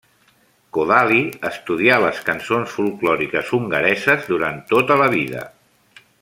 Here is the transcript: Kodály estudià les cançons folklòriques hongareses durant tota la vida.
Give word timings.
Kodály 0.77 1.19
estudià 1.49 1.99
les 2.05 2.21
cançons 2.31 2.73
folklòriques 2.79 3.53
hongareses 3.59 4.27
durant 4.35 4.59
tota 4.73 4.99
la 5.05 5.13
vida. 5.19 5.45